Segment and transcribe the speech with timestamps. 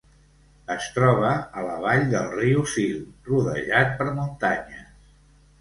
[0.75, 2.97] Es troba a la vall del riu Sil,
[3.31, 5.17] rodejat per muntanyes.